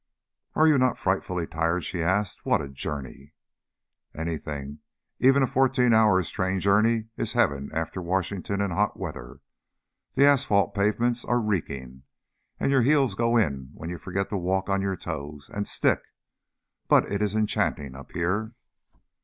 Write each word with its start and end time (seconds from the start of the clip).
"Are 0.55 0.67
you 0.67 0.79
not 0.79 0.97
frightfully 0.97 1.45
tired?" 1.45 1.83
she 1.83 2.01
asked. 2.01 2.43
"What 2.43 2.59
a 2.59 2.67
journey!" 2.67 3.33
"Anything, 4.15 4.79
even 5.19 5.43
a 5.43 5.45
fourteen 5.45 5.93
hours' 5.93 6.31
train 6.31 6.59
journey, 6.59 7.09
is 7.17 7.33
heaven 7.33 7.69
after 7.71 8.01
Washington 8.01 8.61
in 8.61 8.71
hot 8.71 8.97
weather. 8.99 9.41
The 10.15 10.25
asphalt 10.25 10.73
pavements 10.73 11.23
are 11.23 11.39
reeking, 11.39 12.01
and 12.59 12.71
your 12.71 12.81
heels 12.81 13.13
go 13.13 13.37
in 13.37 13.69
when 13.75 13.91
you 13.91 13.99
forget 13.99 14.29
to 14.29 14.37
walk 14.37 14.69
on 14.71 14.81
your 14.81 14.97
toes 14.97 15.51
and 15.53 15.67
stick. 15.67 15.99
But 16.87 17.03
it 17.11 17.21
is 17.21 17.35
enchanting 17.35 17.93
up 17.93 18.11
here." 18.13 18.55